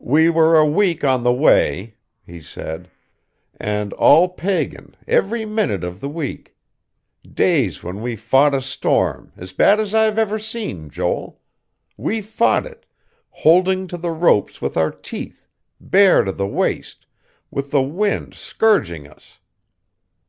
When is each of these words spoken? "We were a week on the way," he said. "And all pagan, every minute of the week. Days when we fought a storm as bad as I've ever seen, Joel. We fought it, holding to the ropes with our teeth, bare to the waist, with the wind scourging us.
"We 0.00 0.28
were 0.28 0.58
a 0.58 0.66
week 0.66 1.04
on 1.04 1.22
the 1.22 1.32
way," 1.32 1.94
he 2.26 2.42
said. 2.42 2.90
"And 3.60 3.92
all 3.92 4.28
pagan, 4.30 4.96
every 5.06 5.44
minute 5.44 5.84
of 5.84 6.00
the 6.00 6.08
week. 6.08 6.56
Days 7.24 7.80
when 7.80 8.02
we 8.02 8.16
fought 8.16 8.52
a 8.52 8.60
storm 8.62 9.30
as 9.36 9.52
bad 9.52 9.78
as 9.78 9.94
I've 9.94 10.18
ever 10.18 10.40
seen, 10.40 10.90
Joel. 10.90 11.40
We 11.96 12.20
fought 12.20 12.66
it, 12.66 12.84
holding 13.30 13.86
to 13.86 13.96
the 13.96 14.10
ropes 14.10 14.60
with 14.60 14.76
our 14.76 14.90
teeth, 14.90 15.46
bare 15.80 16.24
to 16.24 16.32
the 16.32 16.48
waist, 16.48 17.06
with 17.48 17.70
the 17.70 17.80
wind 17.82 18.34
scourging 18.34 19.06
us. 19.06 19.38